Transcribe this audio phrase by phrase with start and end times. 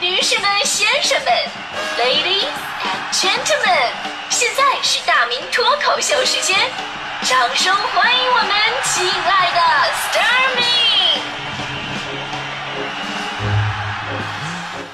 [0.00, 1.30] 女士们、先生们
[1.98, 2.48] ，Ladies
[2.80, 3.92] and Gentlemen，
[4.30, 6.56] 现在是大明脱口秀时间，
[7.24, 8.50] 掌声欢迎我们
[8.82, 9.60] 亲爱的
[10.08, 11.20] Starmy！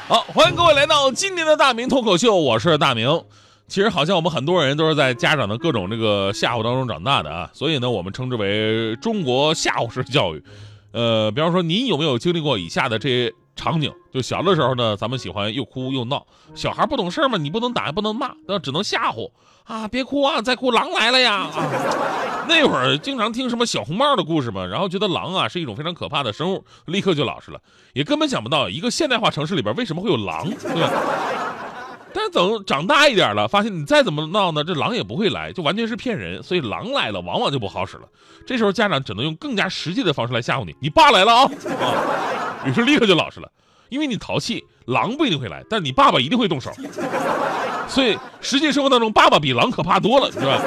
[0.08, 3.24] 好，欢迎各位来到今年的大明脱口秀，我是大明。
[3.68, 10.42] 其实好像我们很多人都是在家长的各种这个吓唬当中长大的啊，所以呢，我们称之为中国吓唬式教育。
[10.96, 13.92] 呃，比方说，您有没有经历过以下的这些场景？
[14.10, 19.30] 就小的时候呢，咱们喜欢又哭又闹，小孩不懂事嘛，你不能打，也不能骂，那只能吓唬
[19.64, 21.50] 啊，别哭啊，再哭狼来了呀！
[21.54, 21.68] 啊，
[22.48, 27.60] 那会儿经常听什么小红帽的故事嘛，然后觉得狼啊是一种非常可怕的生物，立刻就老实了，
[27.92, 30.90] 也根本想不到一个现代化城市里边为什么会有狼，对吧？
[32.16, 36.42] 但是等长大一点了，发现你再怎么闹呢，这狼也不会来，就完全是骗人。
[36.42, 38.04] 所以狼来了，往往就不好使了。
[38.46, 41.42] 这时候家长只能用更加实际的方式来吓唬你：你爸来了啊！
[41.78, 43.50] 啊，于是立刻就老实了，
[43.90, 46.72] 因为你淘气，狼不一定会来，但是你爸爸一定会动手。
[47.86, 50.58] 所以实际生活当中，爸爸比狼可怕多了，是吧？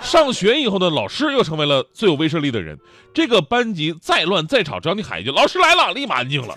[0.00, 2.78] 上学以后呢，老师又成为了最有威慑力的人。
[3.12, 6.56] 这个班级再乱再吵，只要你喊一句“老师来了”，立马安静了。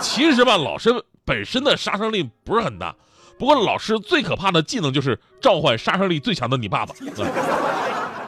[0.00, 1.04] 其实吧，老师。
[1.30, 2.92] 本身的杀伤力不是很大，
[3.38, 6.92] 不过老师最可怕的技能就是召唤杀伤力最强的你爸爸。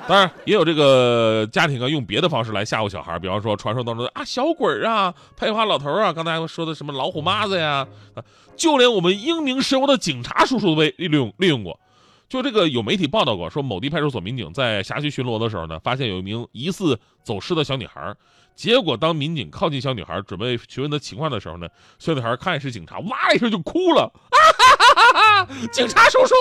[0.06, 7.84] 当然也有这个家庭啊，用别的方式来吓唬小孩，比方说传说当中的啊小鬼啊、太花老头啊，刚才说的什么老虎妈子呀，
[8.54, 11.80] 就连我们英明神武的警察叔叔都被利用利用过。
[12.32, 18.14] 就这个有媒体报道过，说某地派出所民警在辖区巡逻的时候呢，发现有一名疑似走失的小女孩。
[18.56, 25.48] 结果，当民警靠近小女孩，准备询问她情况的时候呢，小女孩看是警察，哇一声就哭了， 啊哈哈哈哈！
[25.70, 26.34] 警察叔叔，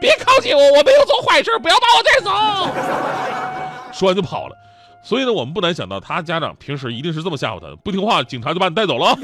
[0.00, 3.94] 别靠近我，我没有做坏事，不要把我带走。
[3.96, 4.56] 说完就跑了。
[5.04, 9.16] 所以呢，我们不难想到，他家长平时一定是这么吓唬他的，不听话，警察就把你带走了。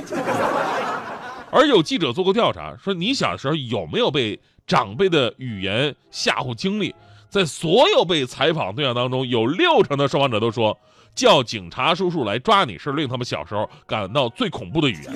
[1.54, 6.92] 而有记者做过调查，说你小时候有没有被长辈的语言吓唬经历？
[7.30, 10.76] 在所有被采访对象当中，有六成的受访者都说。
[11.14, 15.12] 叫警察叔叔来抓你是令他们小时候感到最恐怖的语言，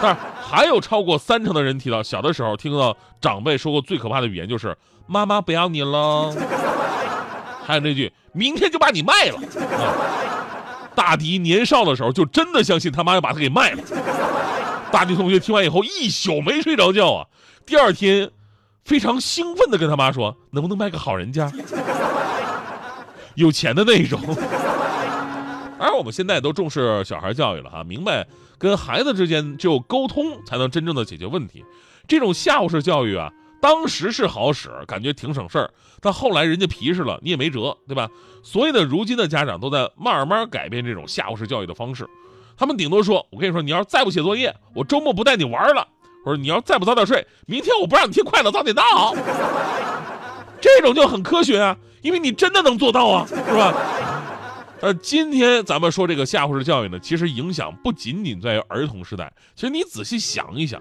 [0.00, 4.74] 但是还有超过三成的人提到小的时候听到长辈说过最可怕的语言就是
[5.06, 6.34] “妈妈不要你了”，
[7.62, 9.38] 还有那句“明天就把你卖了”。
[10.96, 13.82] 大迪年少的时候就真的相信他妈要把他给卖了。
[14.92, 17.26] 大迪同学听完以后一宿没睡着觉啊，
[17.64, 18.30] 第二天
[18.84, 21.50] 非常兴奋的跟他妈说：“能不能卖个好人家，
[23.34, 24.20] 有钱的那一种。”
[25.80, 28.26] 而我们现在都重视小孩教育了哈，明白
[28.58, 31.64] 跟孩子之间只有沟通才能真正的解决问题。
[32.06, 35.70] 这种吓唬式教育啊，当时是好使，感觉挺省事儿，
[36.00, 38.10] 但后来人家皮实了，你也没辙，对吧？
[38.42, 42.06] 所以呢，如今的家长都在慢慢改变这种吓唬式教育的方式。
[42.62, 45.84] 他们顶多说：“我跟你说，你要是再不写作业，我周末不带你玩了；
[46.24, 49.12] 或者你要再不早点睡，明天我不让你听快乐早点到。
[50.62, 53.74] ”这种就很科学啊，因为你真的能做到啊，是吧？
[54.80, 59.32] 呃，今天咱们说这个吓唬式教育呢，其实影响不仅仅在于儿童时代。
[59.56, 60.80] 其实你仔细想一想，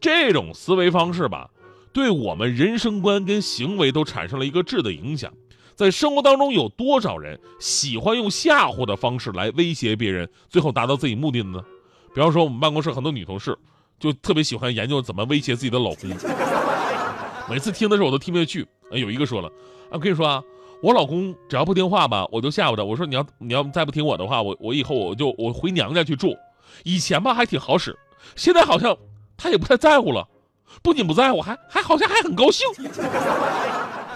[0.00, 1.48] 这种思维方式吧，
[1.92, 5.32] 对我们人生观跟行为都产生了一个质的影响。
[5.80, 11.64] 在生活当中，有多少人喜欢用吓唬的方式来威胁别人，最后达到自己目的的呢？
[12.14, 13.58] 比方说，我们办公室很多女同事，
[13.98, 16.10] 就特别喜欢研究怎么威胁自己的老公。
[17.48, 18.68] 每次听的时候，我都听不下去。
[18.92, 19.48] 有一个说了，
[19.88, 20.42] 啊，我跟你说啊。
[20.82, 22.84] 我老公只要不听话吧，我就吓唬他。
[22.84, 26.36] 我说你要你要再不听我的话，我我以后我就我回娘家去住。
[26.84, 27.98] 以前吧还挺好使，
[28.36, 28.94] 现在好像
[29.34, 30.28] 他也不太在乎了。
[30.82, 32.66] 不仅不在乎，还还好像还很高兴。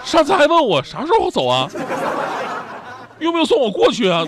[0.05, 1.67] 上次还问我啥时候走啊？
[3.19, 4.25] 用不用送我过去啊？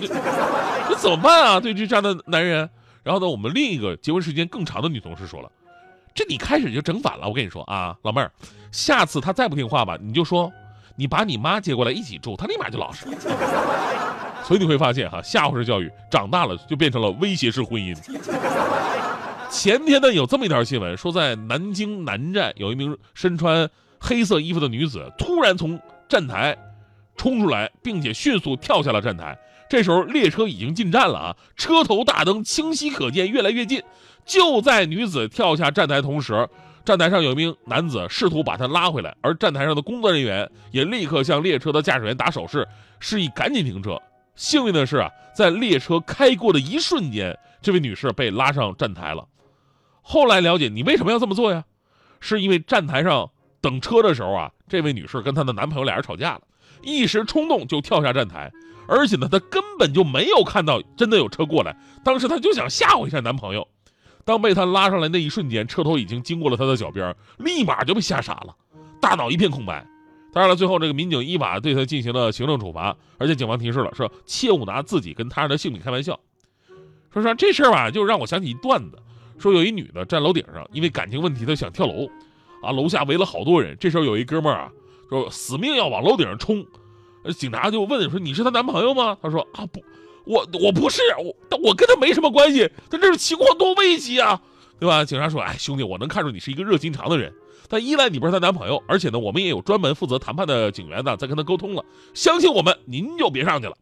[0.90, 1.60] 这怎么办啊？
[1.60, 2.70] 对这样的男人。
[3.04, 5.50] 然后呢，我们另一个结婚时间更长的女同事说了
[6.14, 7.28] ：“这你开始就整反了。
[7.28, 8.30] 我跟你说啊，老妹儿，
[8.72, 10.52] 下次他再不听话吧，你就说。”
[11.00, 13.14] 你把你妈接过来一起住，他立马就老实了。
[14.44, 17.96] 所以你会发现哈，吓唬式教育长大了就变成了威胁式婚姻。
[19.48, 23.70] 前天呢，有这么一条新闻，说在南京南站有一名身穿
[24.00, 26.58] 黑色衣服的女子突然从站台
[27.16, 29.38] 冲出来，并且迅速跳下了站台。
[29.70, 33.82] 这时候列车已经进站了啊，车头大灯清晰可见，越来越近。
[34.26, 36.48] 就在女子跳下站台同时。
[36.86, 42.66] 站台上有一名男子试图把她拉回来，而站台上的工作人员也立刻向列车的驾驶员打手势，
[42.98, 44.02] 示意赶紧停车。
[44.38, 49.28] 幸运的是啊，在列车开过的一瞬间，这位女士被拉上站台了。
[50.02, 51.66] 后来了解，你为什么要这么做呀？
[52.22, 56.42] 是因为站台上等车的时候啊，这位女士跟她的男朋友俩人吵架了，
[56.82, 58.52] 一时冲动就跳下站台，
[58.88, 63.68] 而且呢，她根本就没有看到真的有车过来，当时她就想吓唬一下男朋友。
[64.26, 68.54] 当被他拉上来那一瞬间，车头已经经过了他的脚边，立马就被吓傻了，
[69.00, 69.88] 大脑一片空白。
[70.34, 76.20] 当然了，最后这个民警依法对他进行了行政处罚，而且警方提示了，说切勿拿自己跟他人的性命开玩笑。
[77.14, 79.00] 说实话，这事儿吧，就让我想起一段子，
[79.40, 82.10] 说有一女的站楼顶上，因为感情问题，她想跳楼，
[82.62, 83.76] 啊，楼下围了好多人。
[83.80, 84.72] 这时候有一哥们儿啊，
[85.10, 86.66] 说死命要往楼顶上冲，
[87.38, 89.84] 警察就问说：“你是她男朋友吗？”他说：“啊，不，
[90.26, 92.70] 我我不是，我我跟他没什么关系。
[92.90, 94.42] 他这是情况多危急啊，
[94.80, 97.34] 对吧？”警察说：“哎，兄弟，我能看出你是一个热心肠的人。”
[97.70, 101.84] 但一来你不是她男朋友，而且呢，我们也有专门负责谈判的警员呢，在跟她沟通了。
[102.14, 103.76] 相信我们，您就别上去了。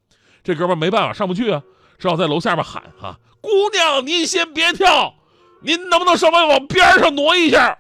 [0.44, 1.62] 这哥们没办法，上不去啊，
[2.00, 5.14] 只好在楼下边喊：“哈，姑娘，您先别跳，
[5.62, 7.78] 您能不能稍微往边上挪一下？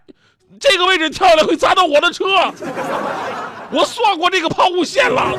[0.59, 2.25] 这个位置跳下来会砸到我的车，
[3.71, 5.31] 我算过这个抛物线了。”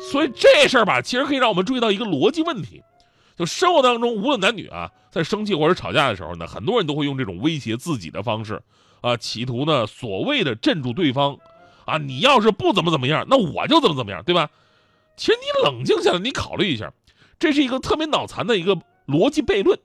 [0.00, 2.82] 所以这事儿吧，其实可以让我们注意到一个逻辑问题：
[3.36, 8.62] 就生活当中，无论男女啊，在生气或者吵架的时候呢，很多人都会用这种威胁自己的方式。
[9.00, 11.36] 啊，企图呢，所谓的镇住对方，
[11.84, 14.48] 啊，你要是不怎么怎么样，那我就怎么怎么样，对吧？
[15.16, 16.92] 其实你冷静下来，你考虑一下，
[17.38, 18.76] 这是一个特别脑残的一个
[19.06, 19.78] 逻辑悖论。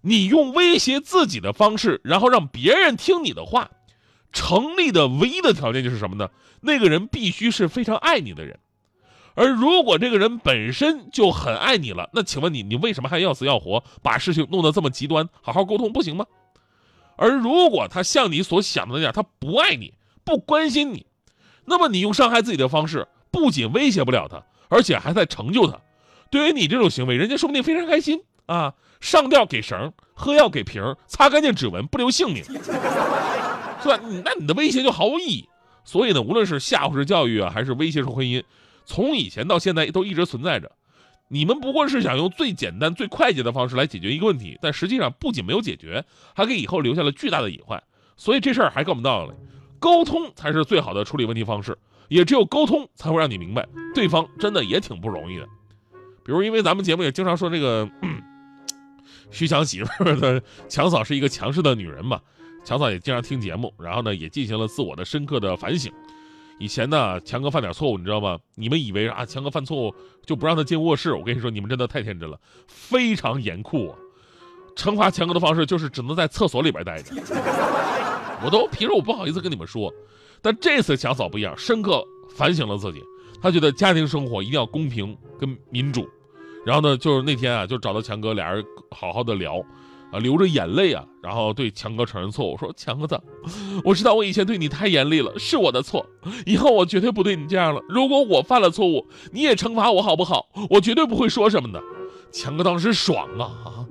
[0.00, 3.70] 你用威胁自己的方式，然后让别人听你的话，
[4.32, 6.28] 成立的唯一的条件就是什么呢？
[6.60, 8.58] 那个人必须是非常爱你的人。
[9.34, 15.28] 而如果这个人本身就很爱你了，那请问你，你为什么还要死要活把事情弄得这么极端？
[15.40, 16.26] 好好沟通不行吗？
[17.16, 21.06] 而如果他像你所想的那样，他不爱你，不关心你，
[21.64, 25.80] 那么你用伤害自己的方式，不仅威胁不了他，而且还在成就他。
[26.30, 28.74] 对于你这种行为，人家说不定非常开心啊！
[29.00, 32.52] 上吊给绳，喝药给瓶，擦干净指纹，不留姓名，是
[33.88, 34.00] 吧？
[34.24, 35.48] 那你的威胁就毫无意义。
[35.84, 38.42] 所以呢，无论是吓唬式教育啊，还是威胁式婚姻，
[38.84, 40.72] 从以前到现在都一直存在着。
[41.28, 46.04] 你们不过是想用最简单、最快捷的方式来解决一个问题，但实际上不仅没有解决，
[46.34, 47.82] 还给以后留下了巨大的隐患。
[48.16, 49.32] 所以这事儿还跟我们道理：
[49.78, 51.78] 沟通才是最好的处理问题方式，
[52.08, 55.46] 也只有沟通才会让你明白对方真的也挺不容易的。
[56.24, 57.88] 比如，因为咱们节目也经常说这个
[59.30, 62.20] 徐强媳妇的强嫂是一个强势的女人嘛，
[62.64, 65.92] 强嫂也经常听节目，然后呢也进行了自我的深刻的反省。
[66.58, 68.38] 以前呢，强哥犯点错误，你知道吗？
[68.56, 69.94] 你们以为啊，强哥犯错误
[70.26, 71.12] 就不让他进卧室？
[71.14, 73.96] 我跟你说，你们真的太天真了，非常严酷啊！
[74.74, 77.14] 惩罚强哥的方式就是只能在厕所里边待着。
[78.44, 79.92] 我都平时我不好意思跟你们说，
[80.42, 82.02] 但这次强嫂不一样，深刻
[82.34, 83.02] 反省了自己，
[83.40, 86.08] 她觉得家庭生活一定要公平跟民主。
[86.68, 89.64] 然后呢，就是那天啊，就找到强哥，俩人好好的聊。
[90.10, 93.18] 啊，流着眼泪啊，然后对强哥承认错误，说：“强哥子，
[93.84, 96.04] 我知道我以前对你太严厉了，是我的错，
[96.46, 97.82] 以后我绝对不对你这样了。
[97.90, 100.46] 如果我犯了错误，你也惩罚我好不好？
[100.70, 101.82] 我绝对不会说什么的。”
[102.32, 103.84] 强哥当时爽啊啊，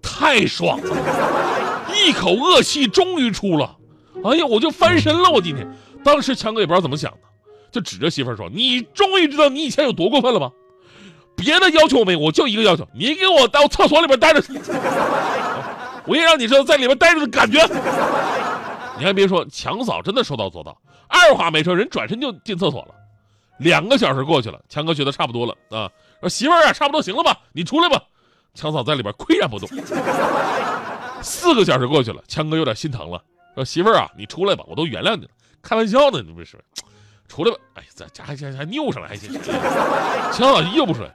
[0.00, 3.76] 太爽了，一口恶气终于出了。
[4.24, 5.66] 哎呀，我就翻身了，我今天。
[6.02, 7.18] 当时强哥也不知道怎么想的，
[7.70, 10.50] 就指着媳妇儿说：“你终于知道你以前有多过分了吧？
[11.38, 14.42] 别的要求没，我就一个要求，你给我到厕所里边待着。”
[16.04, 17.64] 我也让你知道在里面待着的感觉。
[18.98, 20.76] 你还别说，强嫂真的说到做到，
[21.06, 22.94] 二话没说，人转身就进厕所了。
[23.58, 25.90] 两个小时过去了，强哥觉得差不多了啊，
[26.20, 28.02] 说媳妇儿啊，差不多行了吧，你出来吧。
[28.54, 29.68] 强嫂在里边岿然不动。
[31.22, 33.22] 四个小时过去了，强哥有点心疼了，
[33.54, 35.30] 说媳妇儿啊，你出来吧，我都原谅你了，
[35.62, 36.58] 开玩笑呢，你不是？
[37.28, 39.30] 出来吧，哎，这这还还还拗上了，还行。
[40.32, 41.14] 强嫂依旧不出来。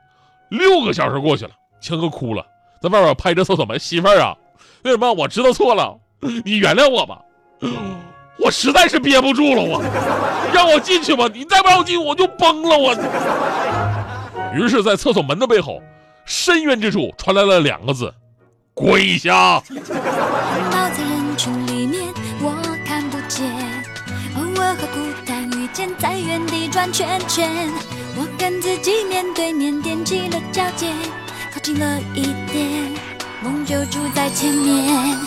[0.53, 2.45] 六个小时过去了，强哥哭了，
[2.79, 4.37] 在外边拍着厕所门，媳妇儿啊。
[4.83, 5.97] 为什么我知道错了？
[6.45, 7.19] 你原谅我吧，
[8.37, 9.83] 我实在是憋不住了，我
[10.53, 12.93] 让我进去吧，你再不让我进，我就崩了，我。
[14.53, 15.81] 于是，在厕所门的背后，
[16.23, 18.13] 深渊之处传来了两个字：
[18.75, 19.59] 跪下。
[25.73, 27.49] 单遇见，在原地转圈圈。
[28.15, 30.93] 我跟自己面对面，踮起了脚尖，
[31.51, 32.91] 靠近了一点。
[33.41, 35.17] 梦就住在前面，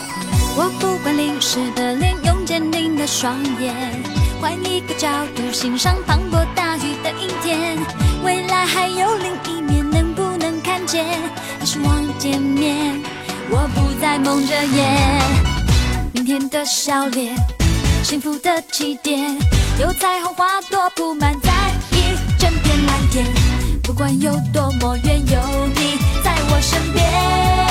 [0.56, 3.74] 我不管淋湿的脸，用坚定的双眼，
[4.40, 7.76] 换一个角度欣赏磅礴大雨的阴天。
[8.24, 11.04] 未来还有另一面，能不能看见？
[11.58, 13.02] 还是望见面？
[13.50, 15.22] 我不再蒙着眼，
[16.12, 17.34] 明天的笑脸，
[18.02, 19.36] 幸福的起点，
[19.78, 21.52] 有彩虹花朵铺满在
[21.92, 23.26] 一整片蓝天。
[23.82, 27.65] 不管有多么远，有你在我身边。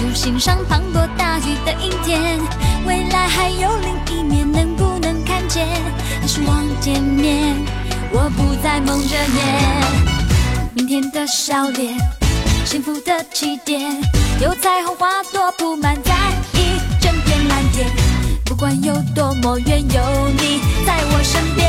[0.00, 2.40] 图欣赏磅礴大雨的阴天。
[2.86, 5.68] 未来还有另一面，能不能看见？
[6.18, 7.54] 还是望见面？
[8.10, 9.84] 我不再蒙着眼。
[10.72, 11.94] 明天的笑脸，
[12.64, 13.94] 幸福的起点，
[14.40, 16.14] 有彩虹花朵铺满在
[16.54, 17.86] 一整片蓝天。
[18.46, 21.68] 不管有多么远，有你在我身边。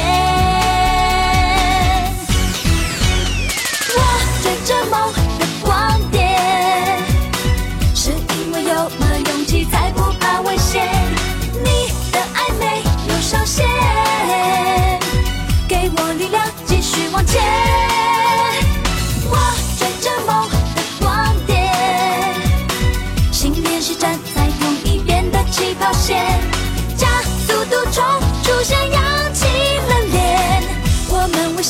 [3.93, 3.99] 我
[4.41, 5.99] 追着梦的光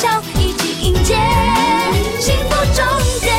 [0.01, 1.15] 笑一起迎接
[2.19, 2.83] 幸福终
[3.21, 3.31] 点。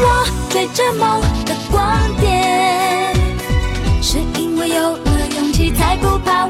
[0.00, 1.76] 我追着梦的光
[2.18, 3.14] 点，
[4.00, 6.46] 是因为有了勇气，才不怕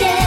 [0.00, 0.23] 连